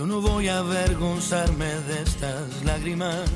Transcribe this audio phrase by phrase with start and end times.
[0.00, 3.30] Yo no voy a avergonzarme de estas lágrimas.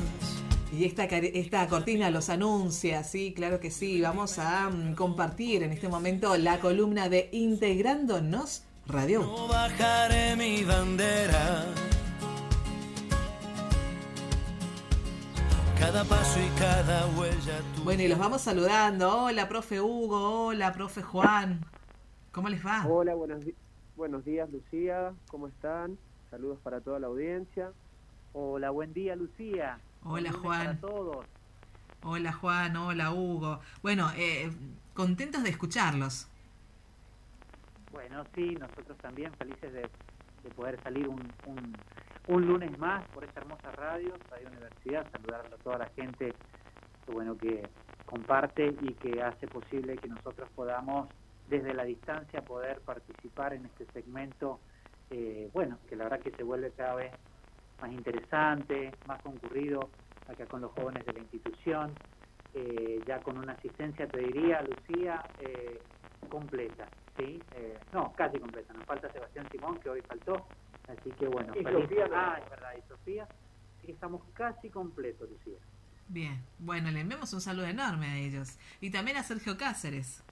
[0.73, 4.01] Y esta, esta cortina los anuncia, sí, claro que sí.
[4.01, 9.21] Vamos a mm, compartir en este momento la columna de Integrándonos Radio.
[9.21, 11.65] No bajaré mi bandera.
[15.79, 17.61] Cada paso y cada huella.
[17.83, 19.25] Bueno, y los vamos saludando.
[19.25, 20.47] Hola, profe Hugo.
[20.47, 21.63] Hola, profe Juan.
[22.31, 22.87] ¿Cómo les va?
[22.87, 23.43] Hola, buenos,
[23.95, 25.13] buenos días, Lucía.
[25.27, 25.99] ¿Cómo están?
[26.29, 27.71] Saludos para toda la audiencia.
[28.33, 29.79] Hola, buen día, Lucía.
[30.03, 30.65] Hola, Juan.
[30.65, 31.25] Para todos.
[32.03, 32.75] Hola, Juan.
[32.75, 33.59] Hola, Hugo.
[33.81, 34.51] Bueno, eh,
[34.93, 36.27] contentos de escucharlos.
[37.91, 39.89] Bueno, sí, nosotros también felices de,
[40.55, 41.21] poder salir un,
[42.27, 46.33] un, lunes más por esta hermosa radio, Radio Universidad, saludar a toda la gente
[47.07, 47.67] bueno, que
[48.05, 51.09] comparte y que hace posible que nosotros podamos
[51.49, 54.59] desde la distancia poder participar en este segmento,
[55.09, 57.11] eh, bueno, que la verdad que se vuelve cada vez
[57.81, 59.89] más interesante, más concurrido
[60.27, 61.93] acá con los jóvenes de la institución,
[62.53, 65.79] eh, ya con una asistencia, te diría, Lucía, eh,
[66.29, 67.39] completa, ¿sí?
[67.93, 70.47] no, casi completa, nos falta Sebastián Simón, que hoy faltó,
[70.87, 73.27] así que bueno, y Sofía, ah, es verdad, y Sofía,
[73.81, 75.59] sí estamos casi completos, Lucía.
[76.07, 78.57] Bien, bueno, le enviamos un saludo enorme a ellos.
[78.79, 80.23] Y también a Sergio Cáceres.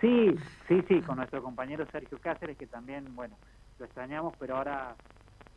[0.00, 0.36] Sí,
[0.68, 3.36] sí, sí, con nuestro compañero Sergio Cáceres, que también, bueno,
[3.78, 4.94] lo extrañamos, pero ahora,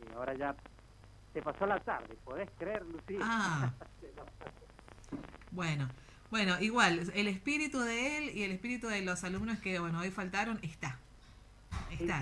[0.00, 0.54] eh, ahora ya
[1.32, 3.18] se pasó la tarde, ¿podés creer, Lucía?
[3.22, 3.72] Ah.
[5.50, 5.88] bueno,
[6.30, 10.10] bueno, igual, el espíritu de él y el espíritu de los alumnos que, bueno, hoy
[10.10, 10.98] faltaron, está.
[11.90, 12.20] Está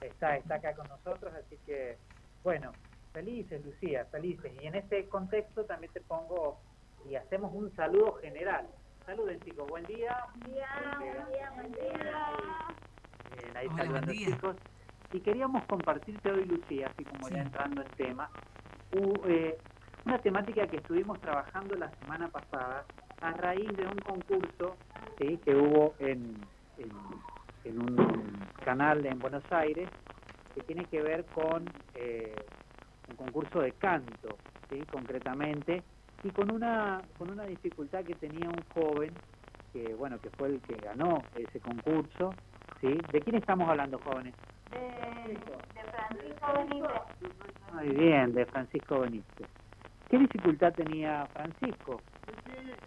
[0.00, 1.96] Está, está acá con nosotros, así que,
[2.42, 2.72] bueno,
[3.12, 4.52] felices, Lucía, felices.
[4.60, 6.60] Y en este contexto también te pongo
[7.08, 8.66] y hacemos un saludo general
[9.06, 10.16] Saluden chicos, buen día.
[10.36, 12.28] Buen día, buen día, buen día.
[13.36, 14.56] Bien, ahí saludando chicos.
[15.12, 18.30] Y queríamos compartirte hoy, Lucía, así como ya entrando en tema,
[18.92, 19.58] eh,
[20.04, 22.84] una temática que estuvimos trabajando la semana pasada
[23.20, 24.76] a raíz de un concurso
[25.18, 25.38] ¿sí?
[25.44, 26.36] que hubo en,
[27.64, 29.88] en, un canal en Buenos Aires
[30.54, 31.64] que tiene que ver con
[31.94, 32.34] eh,
[33.10, 34.38] un concurso de canto,
[34.70, 34.80] ¿sí?
[34.90, 35.82] concretamente,
[36.24, 39.12] y con una, con una dificultad que tenía un joven,
[39.72, 42.34] que bueno, que fue el que ganó ese concurso,
[42.80, 42.98] ¿sí?
[43.12, 44.34] ¿De quién estamos hablando, jóvenes?
[44.70, 45.38] De,
[45.90, 47.72] Francisco Benítez.
[47.72, 49.48] Muy bien, de Francisco Benítez.
[50.08, 52.00] ¿Qué dificultad tenía Francisco?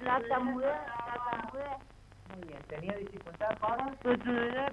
[0.03, 1.49] La tamudez, la
[2.35, 3.91] Muy bien, tenía dificultad para...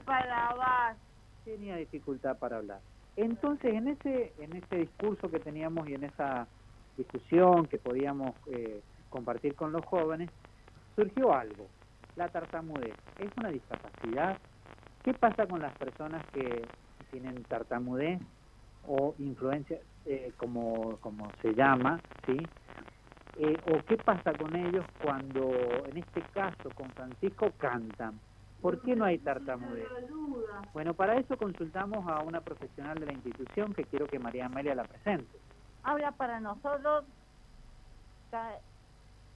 [0.04, 0.96] para hablar.
[1.44, 2.80] Tenía dificultad para hablar.
[3.16, 6.46] Entonces, en ese, en ese discurso que teníamos y en esa
[6.97, 8.80] discusión que podíamos eh,
[9.10, 10.30] compartir con los jóvenes,
[10.97, 11.66] surgió algo,
[12.16, 12.94] la tartamudez.
[13.19, 14.38] ¿Es una discapacidad?
[15.03, 16.62] ¿Qué pasa con las personas que
[17.10, 18.20] tienen tartamudez
[18.86, 22.36] o influencia, eh, como, como se llama, ¿sí?
[23.38, 25.50] Eh, ¿O qué pasa con ellos cuando,
[25.86, 28.19] en este caso, con Francisco cantan?
[28.60, 29.88] ¿Por qué no hay tartamudez?
[30.72, 34.74] Bueno, para eso consultamos a una profesional de la institución que quiero que María Amelia
[34.74, 35.41] la presente
[35.82, 37.04] habla para nosotros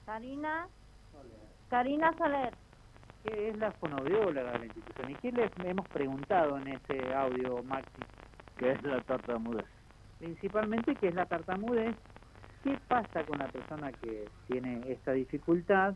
[0.05, 0.67] Karina
[1.69, 2.53] Karina Soler.
[3.23, 5.11] ¿Qué es la fonoaudióloga de la institución?
[5.11, 8.01] ¿Y qué les hemos preguntado en ese audio, Maxi?
[8.57, 9.65] ¿Qué es la tartamudez?
[10.17, 11.95] Principalmente, ¿qué es la tartamudez?
[12.63, 15.95] ¿Qué pasa con la persona que tiene esta dificultad?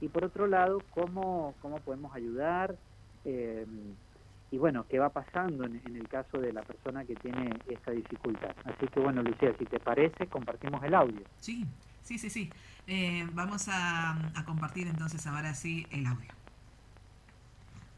[0.00, 2.74] Y por otro lado, ¿cómo, cómo podemos ayudar?
[3.24, 3.64] Eh,
[4.52, 8.54] y bueno, qué va pasando en, el caso de la persona que tiene esta dificultad.
[8.64, 11.22] Así que bueno, Lucía, si te parece, compartimos el audio.
[11.38, 11.66] Sí,
[12.02, 12.50] sí, sí, sí.
[12.86, 16.28] Eh, vamos a, compartir entonces ahora sí el audio.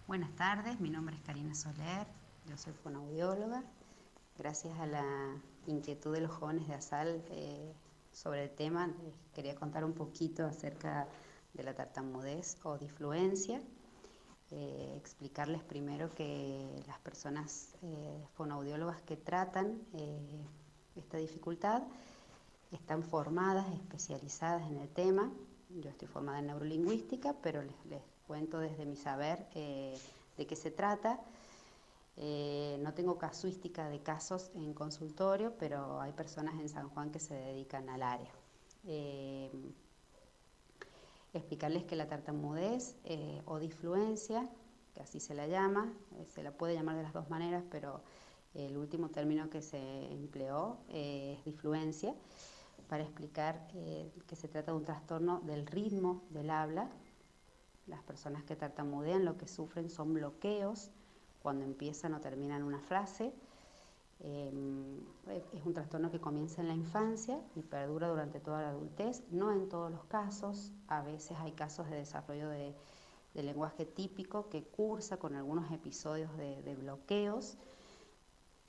[0.07, 2.07] Buenas tardes, mi nombre es Karina Soler,
[2.49, 3.65] yo soy fonoaudióloga.
[4.39, 5.05] Gracias a la
[5.67, 7.73] inquietud de los jóvenes de ASAL eh,
[8.13, 11.09] sobre el tema, les quería contar un poquito acerca
[11.53, 13.61] de la tartamudez o difluencia.
[14.51, 20.45] Eh, explicarles primero que las personas eh, fonoaudiólogas que tratan eh,
[20.97, 21.83] esta dificultad
[22.71, 25.33] están formadas, especializadas en el tema.
[25.71, 31.21] Yo estoy formada en neurolingüística, pero les, cuento desde mi saber de qué se trata.
[32.17, 37.35] no tengo casuística de casos en consultorio, pero hay personas en San Juan que se
[37.35, 38.31] dedican al área
[41.39, 44.49] explicarles que la tartamudez eh, o disfluencia,
[44.95, 48.03] que así se la llama, eh, se la puede llamar de las dos maneras, pero
[48.55, 49.79] el último término que se
[50.13, 52.15] empleó eh, es disfluencia,
[52.89, 56.91] para explicar que se trata de un trastorno del ritmo del habla.
[57.87, 60.91] Las personas que tartamudean lo que sufren son bloqueos
[61.41, 63.33] cuando empiezan o terminan una frase
[64.21, 65.01] Em,
[65.53, 69.53] es un trastorno que comienza en la infancia y perdura durante toda la adultez, no
[69.53, 72.75] en todos los casos, a veces hay casos de desarrollo de,
[73.35, 77.59] lenguaje típico que cursa con algunos episodios de, bloqueos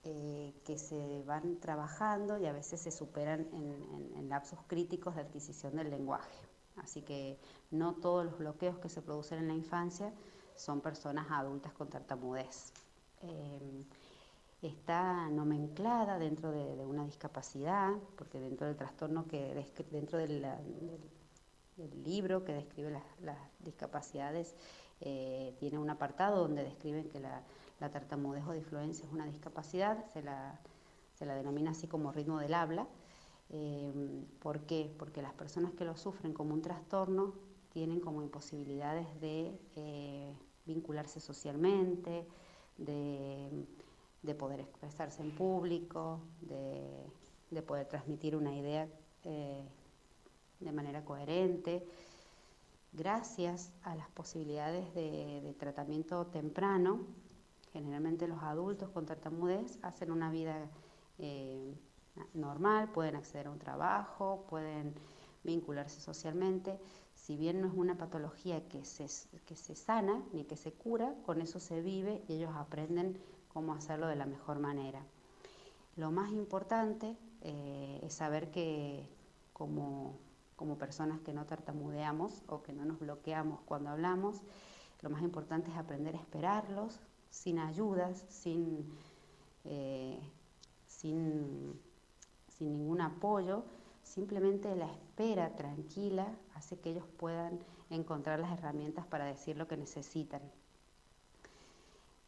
[0.04, 5.76] eh, que se van trabajando y a veces se superan en lapsos críticos de adquisición
[5.76, 6.46] del lenguaje.
[6.78, 7.40] Así que
[7.72, 10.14] no todos los bloqueos que se producen en la infancia
[10.56, 12.74] son personas adultas con tartamudez.
[13.22, 13.86] Em,
[14.68, 19.54] está nomenclada dentro de, una discapacidad, porque dentro del trastorno que
[19.92, 20.46] dentro del,
[22.04, 22.92] libro que describe
[23.22, 24.56] las, discapacidades
[25.02, 27.44] eh, tiene un apartado donde describen que la,
[27.80, 30.60] tartamudez o disfluencia es una discapacidad, se la,
[31.14, 32.88] se la denomina así como ritmo del habla.
[33.50, 33.94] Eh,
[34.40, 34.94] ¿Por qué?
[34.98, 37.34] Porque las personas que lo sufren como un trastorno
[37.70, 40.34] tienen como imposibilidades de eh,
[40.66, 42.26] vincularse socialmente,
[42.78, 43.66] de,
[44.34, 48.88] poder expresarse en público, de, poder transmitir una idea
[49.24, 49.64] eh,
[50.60, 51.86] de manera coherente.
[52.94, 57.06] Gracias a las posibilidades de, tratamiento temprano,
[57.74, 60.70] generalmente los adultos con tartamudez hacen una vida
[62.34, 64.96] normal, pueden acceder a un trabajo, pueden
[65.44, 66.80] vincularse socialmente.
[67.14, 69.08] Si bien no es una patología que se,
[69.46, 73.18] que se sana ni que se cura, con eso se vive y ellos aprenden
[73.56, 75.02] cómo hacerlo de la mejor manera.
[75.96, 79.10] Lo más importante eh, es saber que
[79.54, 80.20] como,
[80.56, 84.44] como personas que no tartamudeamos o que no nos bloqueamos cuando hablamos,
[85.02, 87.00] lo más importante es aprender a esperarlos
[87.32, 88.94] sin ayudas, sin,
[89.64, 90.20] eh,
[90.86, 91.80] sin
[92.58, 93.64] sin ningún apoyo,
[94.04, 97.60] simplemente la espera tranquila hace que ellos puedan
[97.90, 100.42] encontrar las herramientas para decir lo que necesitan.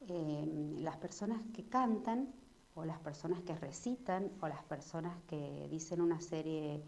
[0.10, 2.34] Em, las personas que cantan
[2.76, 6.84] o las personas que recitan o las personas que dicen una serie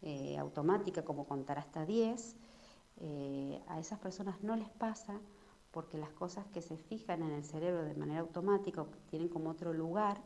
[0.00, 2.36] eh, automática como contar hasta 10,
[3.00, 5.20] eh, a esas personas no les pasa
[5.70, 9.72] porque las cosas que se fijan en el cerebro de manera automática tienen como otro
[9.72, 10.22] lugar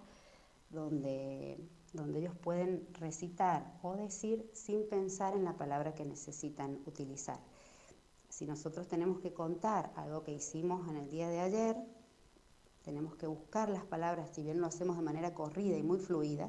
[0.71, 1.59] donde
[1.93, 7.41] donde ellos pueden recitar o decir sin pensar en la palabra que necesitan utilizar.
[8.29, 11.77] Si nosotros tenemos que contar algo que hicimos en el día de ayer,
[12.87, 16.49] tenemos que buscar las palabras, si bien lo hacemos de manera corrida y muy fluida,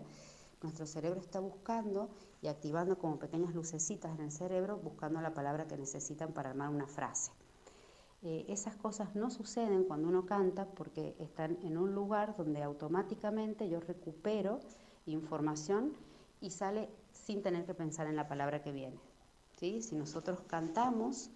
[0.62, 2.10] nuestro cerebro está buscando
[2.44, 6.70] y activando como pequeñas lucecitas en el cerebro, buscando la palabra que necesitan para armar
[6.70, 7.32] una frase.
[8.22, 13.68] Eh, esas cosas no suceden cuando uno canta porque están en un lugar donde automáticamente
[13.68, 14.60] yo recupero
[15.08, 15.94] información
[16.40, 19.00] y sale sin tener que pensar en la palabra que viene.
[19.60, 21.32] Si nosotros cantamos,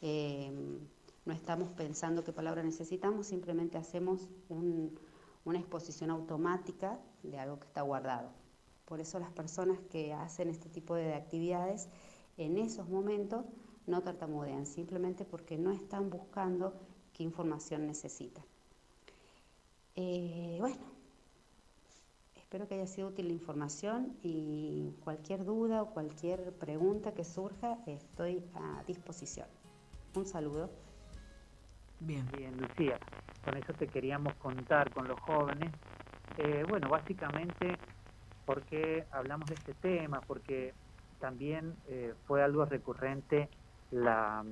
[0.00, 0.80] em,
[1.24, 7.82] no estamos pensando qué palabra necesitamos, simplemente hacemos una exposición automática de algo que está
[7.82, 8.30] guardado.
[8.84, 11.88] Por eso las personas que hacen este tipo de actividades
[12.36, 13.44] en esos momentos
[13.86, 16.74] no tartamudean, simplemente porque no están buscando
[17.12, 18.44] qué información necesitan.
[19.94, 20.92] Eh, bueno,
[22.52, 27.78] Espero que haya sido útil la información y cualquier duda o cualquier pregunta que surja,
[27.86, 29.46] estoy a disposición.
[30.14, 30.68] Un saludo.
[32.04, 32.26] Bien.
[32.36, 32.98] Bien, Lucía.
[33.44, 35.70] Con eso te queríamos contar con los jóvenes.
[36.36, 37.76] Eh, bueno, básicamente,
[38.44, 40.20] ¿por qué hablamos de este tema?
[40.26, 40.74] Porque
[41.20, 43.48] también eh, fue algo recurrente
[43.92, 44.44] la,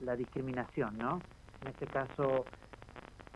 [0.00, 1.20] la discriminación, ¿no?
[1.60, 2.44] En este caso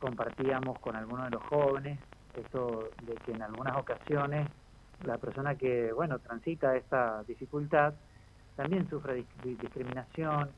[0.01, 1.99] compartíamos con algunos de los jóvenes
[2.35, 4.49] esto de que en algunas ocasiones
[5.05, 7.95] la persona que, bueno, transita esta dificultad
[8.57, 10.51] también sufre discriminación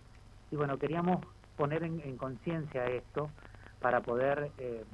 [0.51, 1.25] y bueno, queríamos
[1.59, 3.31] poner en, conciencia esto
[3.81, 4.85] para poder, eh,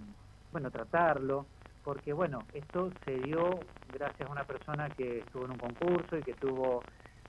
[0.51, 1.47] bueno, tratarlo,
[1.85, 3.61] porque bueno, esto se dio
[3.93, 6.83] gracias a una persona que estuvo en un concurso y que tuvo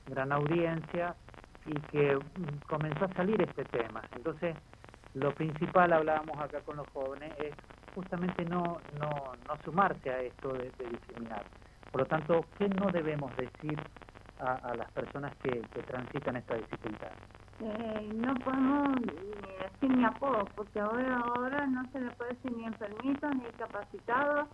[0.08, 1.16] gran audiencia
[1.66, 4.02] y que mm, comenzó a salir este tema.
[4.16, 4.56] Entonces,
[5.14, 7.54] lo principal, hablábamos acá con los jóvenes, es
[7.94, 9.10] justamente no, no,
[9.48, 11.44] no sumarse a esto de, discriminar.
[11.92, 13.80] Por lo tanto, ¿qué no debemos decir
[14.40, 17.12] a, las personas que, transitan esta dificultad?
[17.62, 19.08] Eh, no podemos ni
[19.64, 24.48] decir ni apodo, porque ahora, ahora no se le puede decir ni enfermito, ni capacitado,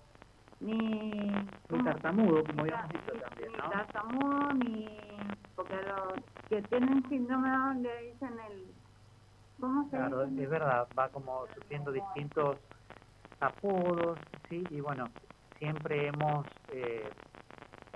[0.59, 0.77] ni...
[1.69, 3.65] Ni tartamudo, como habíamos dicho también, ¿no?
[3.65, 4.85] Ni tartamudo, ni...
[5.55, 6.13] Porque los
[6.47, 7.49] que tienen síndrome
[7.81, 8.71] le dicen el...
[9.59, 12.57] ¿Cómo se claro, es verdad, va como sufriendo distintos
[13.39, 14.63] apodos, ¿sí?
[14.69, 15.05] Y bueno,
[15.59, 17.09] siempre hemos, eh,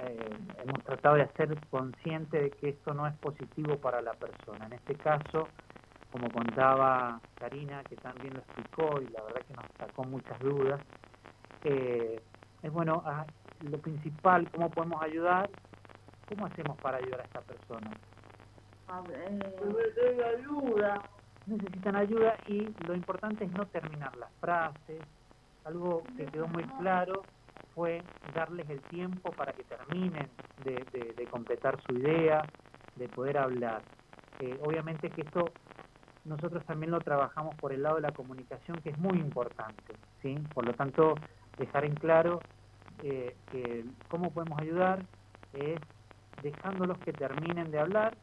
[0.07, 4.65] eh, hemos tratado de hacer consciente de que esto no es positivo para la persona.
[4.67, 5.47] En este caso,
[6.11, 10.81] como contaba Karina, que también lo explicó y la verdad que nos sacó muchas dudas,
[11.63, 12.21] eh,
[12.61, 13.25] es bueno, ah,
[13.61, 15.49] lo principal, cómo podemos ayudar,
[16.29, 17.91] cómo hacemos para ayudar a esta persona.
[18.87, 19.55] A ver,
[20.37, 21.01] ayuda.
[21.47, 25.01] Necesitan ayuda y lo importante es no terminar las frases.
[25.63, 27.23] Algo que quedó muy claro
[27.75, 28.01] fue
[28.33, 30.29] darles el tiempo para que terminen
[30.63, 32.41] de, completar su idea,
[32.95, 33.81] de poder hablar.
[34.39, 35.51] Eh, obviamente que esto
[36.23, 39.95] nosotros también lo trabajamos por el lado de la comunicación, que es muy importante.
[40.21, 40.35] ¿sí?
[40.53, 41.15] Por lo tanto,
[41.57, 42.39] dejar en claro
[43.03, 45.03] eh, que cómo podemos ayudar
[45.53, 45.79] es
[46.41, 48.17] dejándolos que terminen de hablar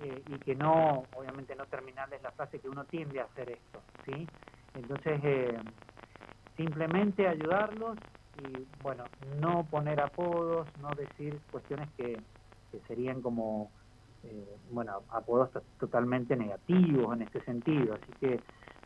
[0.00, 3.82] eh, y que no, obviamente no terminarles la frase que uno tiende a hacer esto,
[4.04, 4.26] ¿sí?
[4.74, 5.58] Entonces, eh,
[6.56, 7.96] simplemente ayudarlos
[8.42, 9.04] y, bueno,
[9.40, 12.20] no poner apodos, no decir cuestiones que,
[12.70, 13.70] que serían como,
[14.70, 17.94] bueno, apodos totalmente negativos en este sentido.
[17.94, 18.40] Así que,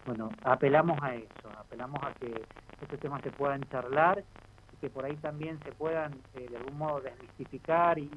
[0.07, 2.43] bueno, apelamos a eso, apelamos a que
[2.81, 4.25] estos temas se puedan charlar
[4.73, 8.11] y que por ahí también se puedan eh, de algún modo desmistificar y,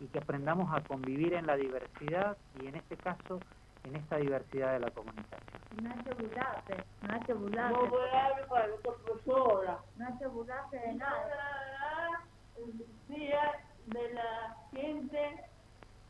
[0.00, 3.38] y, que aprendamos a convivir en la diversidad y en este caso
[3.84, 5.40] en esta diversidad de la comunicación.
[5.82, 7.72] No hay que burlarse, no hay que burlarse.
[7.72, 9.78] No burlarse para la otra persona.
[9.96, 12.22] No hay que burlarse de nada.
[12.56, 13.52] El día
[13.86, 15.44] de la gente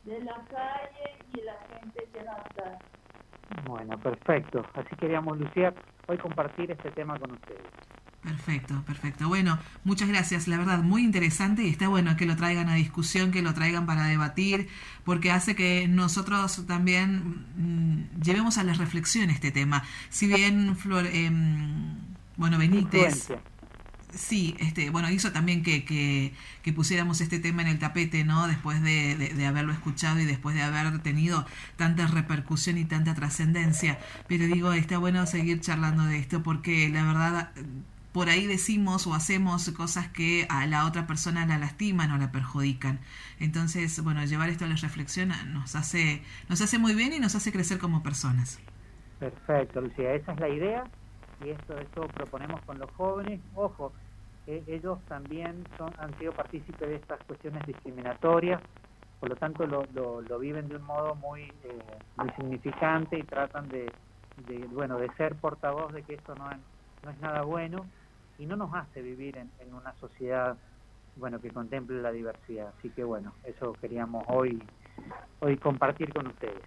[0.03, 2.79] de la calle y la gente que no está.
[3.65, 4.65] Bueno, perfecto.
[4.73, 5.73] Así queríamos, Lucía,
[6.07, 7.61] hoy compartir este tema con ustedes.
[8.23, 9.27] Perfecto, perfecto.
[9.27, 10.47] Bueno, muchas gracias.
[10.47, 13.85] La verdad, muy interesante y está bueno que lo traigan a discusión, que lo traigan
[13.85, 14.69] para debatir,
[15.03, 19.83] porque hace que nosotros también mm, llevemos a la reflexión este tema.
[20.09, 21.97] Si bien, Flor, em,
[22.37, 23.29] bueno, Benítez...
[24.15, 28.47] Sí, este, bueno, hizo también que, que, que, pusiéramos este tema en el tapete, ¿no?
[28.47, 33.97] Después de, de, haberlo escuchado y después de haber tenido tanta repercusión y tanta trascendencia.
[34.27, 37.51] Pero digo, está bueno seguir charlando de esto porque la verdad,
[38.13, 42.31] por ahí decimos o hacemos cosas que a la otra persona la lastiman o la
[42.31, 42.99] perjudican.
[43.39, 47.35] Entonces, bueno, llevar esto a la reflexión nos hace, nos hace muy bien y nos
[47.35, 48.59] hace crecer como personas.
[49.19, 50.83] Perfecto, Lucía, esa es la idea
[51.43, 53.41] y esto, esto proponemos con los jóvenes.
[53.55, 53.91] Ojo,
[54.45, 58.61] eh, ellos también son, han sido partícipes de estas cuestiones discriminatorias,
[59.19, 61.79] por lo tanto lo, lo, viven de un modo muy, eh,
[62.17, 63.91] muy significante y tratan de,
[64.47, 66.49] de, bueno, de ser portavoz de que esto no
[67.03, 67.85] no es nada bueno
[68.37, 70.57] y no nos hace vivir en, en una sociedad
[71.15, 72.73] bueno que contemple la diversidad.
[72.77, 74.61] Así que bueno, eso queríamos hoy,
[75.39, 76.61] hoy compartir con ustedes.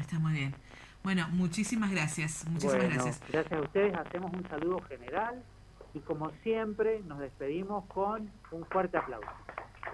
[0.00, 0.54] Está muy bien.
[1.02, 2.46] Bueno, muchísimas gracias.
[2.48, 3.22] Muchísimas gracias.
[3.30, 3.94] Gracias a ustedes.
[3.94, 5.42] Hacemos un saludo general
[5.94, 9.30] y como siempre nos despedimos con un fuerte aplauso.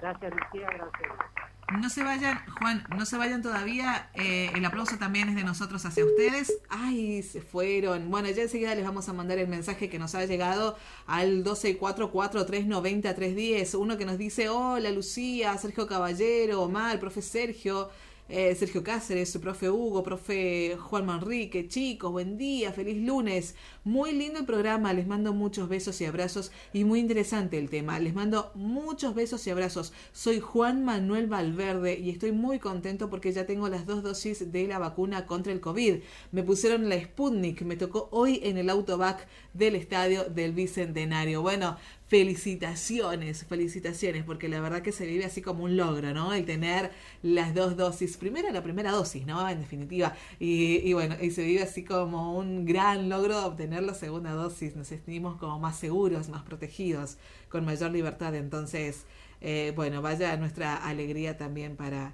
[0.01, 1.33] Gracias Lucía, gracias.
[1.81, 4.11] No se vayan, Juan, no se vayan todavía.
[4.15, 6.53] Eh, el aplauso también es de nosotros hacia ustedes.
[6.69, 8.11] Ay, se fueron.
[8.11, 10.77] Bueno, ya enseguida les vamos a mandar el mensaje que nos ha llegado
[11.07, 13.79] al 1244390310.
[13.79, 17.91] Uno que nos dice, hola Lucía, Sergio Caballero, Omar, profe Sergio.
[18.29, 23.55] Eh, Sergio Cáceres, su profe Hugo, profe Juan Manrique, chicos, buen día, feliz lunes.
[23.85, 27.99] Muy lindo el programa, les mando muchos besos y abrazos y muy interesante el tema.
[27.99, 29.93] Les mando muchos besos y abrazos.
[30.13, 34.69] Soy Juan Manuel Valverde y estoy muy contento porque ya tengo las dos dosis de
[34.69, 35.97] la vacuna contra el COVID.
[36.31, 41.43] Me pusieron la Sputnik, me tocó hoy en el autobac del estadio del Bicentenario.
[41.43, 46.35] Bueno, felicitaciones, felicitaciones, porque la verdad que se vive así como un logro, ¿no?
[46.35, 46.91] El tener
[47.23, 49.49] las dos dosis, primero la primera dosis, ¿no?
[49.49, 53.95] En definitiva, y, y bueno, y se vive así como un gran logro obtener la
[53.95, 57.17] segunda dosis, nos sentimos como más seguros, más protegidos,
[57.49, 59.05] con mayor libertad, entonces,
[59.41, 62.13] eh, bueno, vaya nuestra alegría también para,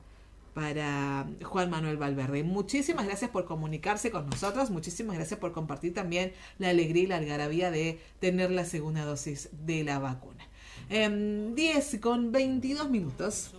[0.55, 2.45] para Juan Manuel Valverde.
[2.45, 7.17] Muchísimas gracias por comunicarse con nosotros, muchísimas gracias por compartir también la alegría y la
[7.17, 10.47] algarabía de tener la segunda dosis de la vacuna.
[10.89, 13.53] 10 em, con 22 minutos.